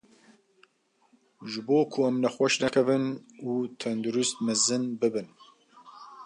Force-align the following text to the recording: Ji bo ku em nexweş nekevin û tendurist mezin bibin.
Ji 1.49 1.59
bo 1.67 1.77
ku 1.91 1.99
em 2.09 2.15
nexweş 2.23 2.53
nekevin 2.63 3.05
û 3.49 3.51
tendurist 3.81 4.35
mezin 4.45 4.83
bibin. 4.99 5.27